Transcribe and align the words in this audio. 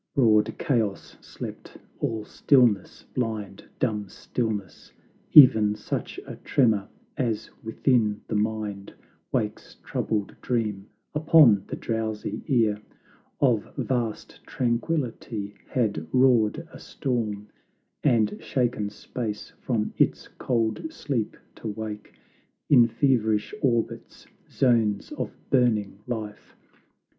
Broad 0.15 0.57
Chaos 0.57 1.15
slept; 1.21 1.77
all 1.99 2.25
stillness, 2.25 3.05
blind, 3.13 3.63
dumb 3.77 4.09
stillness; 4.09 4.91
E'en 5.37 5.75
such 5.75 6.19
a 6.25 6.37
tremor 6.37 6.87
as 7.17 7.51
within 7.61 8.19
the 8.27 8.33
mind 8.35 8.91
Wakes 9.31 9.77
troubled 9.83 10.35
dream, 10.41 10.87
upon 11.13 11.65
the 11.67 11.75
drowsy 11.75 12.41
ear 12.47 12.81
Of 13.39 13.71
vast 13.77 14.43
Tranquility 14.47 15.53
had 15.67 16.07
roared 16.11 16.67
a 16.71 16.79
storm, 16.79 17.49
And 18.03 18.37
shaken 18.39 18.89
Space 18.89 19.53
from 19.61 19.93
its 19.99 20.27
cold 20.39 20.91
sleep 20.91 21.37
to 21.57 21.67
wake 21.67 22.15
In 22.71 22.87
feverish 22.87 23.53
orbits, 23.61 24.25
zones 24.49 25.11
of 25.11 25.31
burning 25.51 25.99
life! 26.07 26.55